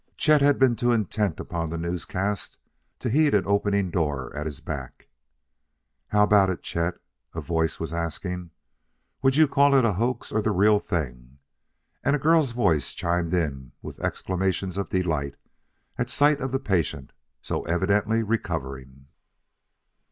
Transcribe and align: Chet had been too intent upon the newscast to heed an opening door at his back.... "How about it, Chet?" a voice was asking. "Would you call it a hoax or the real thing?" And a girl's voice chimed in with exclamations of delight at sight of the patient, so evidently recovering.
Chet 0.17 0.41
had 0.41 0.57
been 0.57 0.75
too 0.75 0.91
intent 0.91 1.39
upon 1.39 1.69
the 1.69 1.77
newscast 1.77 2.57
to 2.97 3.07
heed 3.07 3.35
an 3.35 3.45
opening 3.45 3.91
door 3.91 4.35
at 4.35 4.47
his 4.47 4.59
back.... 4.59 5.09
"How 6.07 6.23
about 6.23 6.49
it, 6.49 6.63
Chet?" 6.63 6.95
a 7.35 7.39
voice 7.39 7.79
was 7.79 7.93
asking. 7.93 8.49
"Would 9.21 9.35
you 9.35 9.47
call 9.47 9.75
it 9.75 9.85
a 9.85 9.93
hoax 9.93 10.31
or 10.31 10.41
the 10.41 10.49
real 10.49 10.79
thing?" 10.79 11.37
And 12.03 12.15
a 12.15 12.17
girl's 12.17 12.51
voice 12.51 12.95
chimed 12.95 13.35
in 13.35 13.73
with 13.83 13.99
exclamations 13.99 14.75
of 14.75 14.89
delight 14.89 15.35
at 15.99 16.09
sight 16.09 16.41
of 16.41 16.51
the 16.51 16.57
patient, 16.59 17.11
so 17.43 17.61
evidently 17.65 18.23
recovering. 18.23 19.05